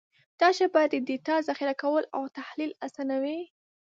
دا 0.39 0.49
ژبه 0.57 0.81
د 0.87 0.93
ډیټا 1.07 1.35
ذخیره 1.47 1.75
کول 1.81 2.03
او 2.15 2.23
تحلیل 2.37 2.71
اسانوي. 2.87 3.39